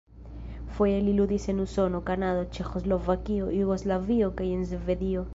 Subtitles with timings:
[0.77, 5.23] Foje li ludis en Usono, Kanado, Ĉeĥoslovakio, Jugoslavio kaj en Svedio.